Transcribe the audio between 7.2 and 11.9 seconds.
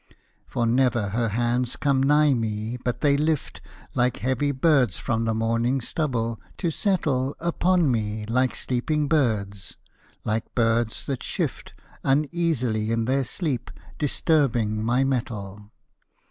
Upon me like sleeping birds, like birds that shift